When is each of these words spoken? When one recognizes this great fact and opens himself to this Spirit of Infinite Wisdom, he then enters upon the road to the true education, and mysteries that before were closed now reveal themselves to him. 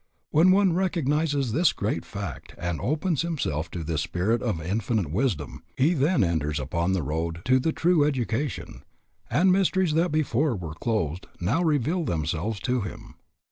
When 0.31 0.49
one 0.49 0.73
recognizes 0.73 1.51
this 1.51 1.73
great 1.73 2.03
fact 2.05 2.55
and 2.57 2.81
opens 2.81 3.21
himself 3.21 3.69
to 3.69 3.83
this 3.83 4.01
Spirit 4.01 4.41
of 4.41 4.59
Infinite 4.59 5.11
Wisdom, 5.11 5.61
he 5.77 5.93
then 5.93 6.23
enters 6.23 6.59
upon 6.59 6.93
the 6.93 7.03
road 7.03 7.41
to 7.45 7.59
the 7.59 7.71
true 7.71 8.03
education, 8.03 8.81
and 9.29 9.51
mysteries 9.51 9.93
that 9.93 10.11
before 10.11 10.55
were 10.55 10.73
closed 10.73 11.27
now 11.39 11.61
reveal 11.61 12.03
themselves 12.03 12.59
to 12.61 12.81
him. 12.81 13.13